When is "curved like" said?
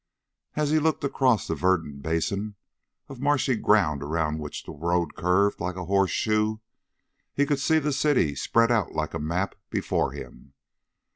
5.13-5.75